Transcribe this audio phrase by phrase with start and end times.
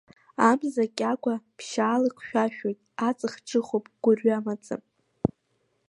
[0.49, 4.81] Амза кьагәа ԥшьала ихьшәашәоит, аҵых ҿыхоуп, гәырҩа амаӡам.